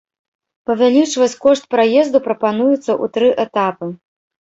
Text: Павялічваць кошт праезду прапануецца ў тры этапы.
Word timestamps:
Павялічваць 0.69 1.37
кошт 1.45 1.63
праезду 1.75 2.25
прапануецца 2.31 2.83
ў 2.83 3.05
тры 3.15 3.27
этапы. 3.49 3.97